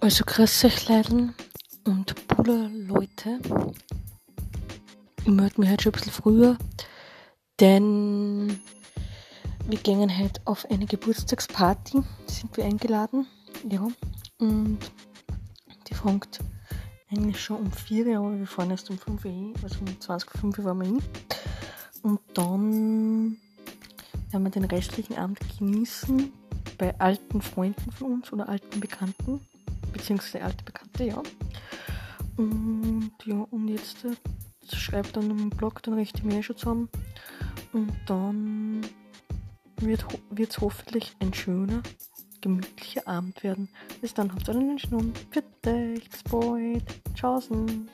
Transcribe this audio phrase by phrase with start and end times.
[0.00, 1.34] Also grüß euch Leiden
[1.84, 3.40] und Pula Leute.
[5.18, 6.56] Ich melde mich heute schon ein bisschen früher,
[7.58, 8.60] denn
[9.66, 13.26] wir gehen heute auf eine Geburtstagsparty, sind wir eingeladen.
[13.68, 13.88] Ja,
[14.38, 14.78] und
[15.88, 16.38] die fängt
[17.10, 20.00] eigentlich schon um 4 Uhr, aber wir fahren erst um 5 Uhr hin, also um
[20.00, 21.02] 20 Uhr 5 Uhr waren wir hin.
[22.02, 23.36] Und dann
[24.30, 26.32] werden wir den restlichen Abend genießen
[26.78, 29.40] bei alten Freunden von uns oder alten Bekannten
[29.92, 31.22] beziehungsweise alte Bekannte, ja.
[32.36, 34.14] Und ja, und jetzt äh,
[34.76, 36.88] schreibt dann im Blog, dann richte ich mir schon zusammen.
[37.72, 38.86] Und dann
[39.80, 40.04] wird
[40.38, 41.82] es hoffentlich ein schöner,
[42.40, 43.68] gemütlicher Abend werden.
[44.00, 45.30] Bis dann, habt einen schönen Abend.
[45.30, 46.84] Bitte, bis bald.
[47.14, 47.88] Tschaußen.